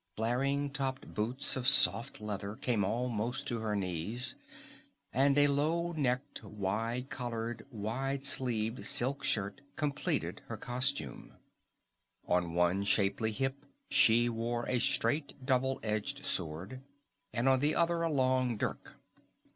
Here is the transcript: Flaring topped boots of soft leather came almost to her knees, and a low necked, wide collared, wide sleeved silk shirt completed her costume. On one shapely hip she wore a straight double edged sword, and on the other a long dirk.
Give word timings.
Flaring 0.17 0.71
topped 0.71 1.13
boots 1.13 1.55
of 1.55 1.67
soft 1.67 2.19
leather 2.19 2.55
came 2.55 2.83
almost 2.83 3.45
to 3.45 3.59
her 3.59 3.75
knees, 3.75 4.33
and 5.13 5.37
a 5.37 5.45
low 5.45 5.91
necked, 5.91 6.43
wide 6.43 7.11
collared, 7.11 7.67
wide 7.69 8.23
sleeved 8.23 8.83
silk 8.83 9.23
shirt 9.23 9.61
completed 9.75 10.41
her 10.47 10.57
costume. 10.57 11.33
On 12.27 12.55
one 12.55 12.83
shapely 12.83 13.31
hip 13.31 13.63
she 13.91 14.27
wore 14.27 14.67
a 14.67 14.79
straight 14.79 15.45
double 15.45 15.79
edged 15.83 16.25
sword, 16.25 16.81
and 17.31 17.47
on 17.47 17.59
the 17.59 17.75
other 17.75 18.01
a 18.01 18.09
long 18.11 18.57
dirk. 18.57 18.95